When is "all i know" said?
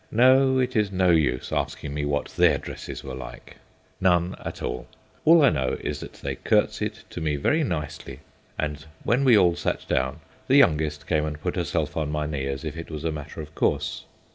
5.25-5.77